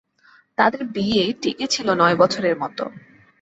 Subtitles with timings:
[0.57, 2.83] তাঁদের বিয়ে টিকেছিল নয় বছরের মতো।